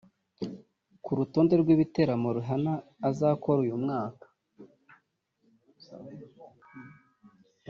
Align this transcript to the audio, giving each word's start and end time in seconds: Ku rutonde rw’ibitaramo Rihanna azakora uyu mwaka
Ku 1.03 1.11
rutonde 1.17 1.53
rw’ibitaramo 1.61 2.27
Rihanna 2.37 2.73
azakora 3.09 3.59
uyu 3.65 3.77
mwaka 3.83 4.25